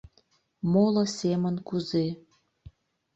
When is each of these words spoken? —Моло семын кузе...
—Моло 0.71 1.03
семын 1.19 1.55
кузе... 1.67 2.05